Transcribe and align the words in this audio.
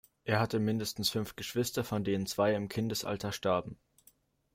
Er 0.23 0.39
hatte 0.39 0.57
mindestens 0.57 1.11
fünf 1.11 1.35
Geschwister, 1.35 1.83
von 1.83 2.03
denen 2.03 2.25
zwei 2.25 2.55
im 2.55 2.69
Kindesalter 2.69 3.31
starben. 3.31 3.77